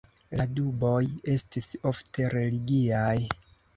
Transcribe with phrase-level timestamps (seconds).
[0.39, 1.03] La duboj
[1.35, 3.17] estis ofte religiaj.